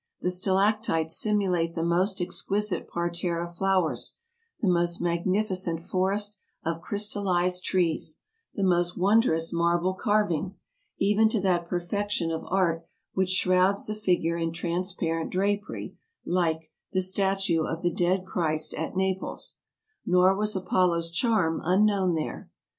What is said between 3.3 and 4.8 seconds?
of flowers, the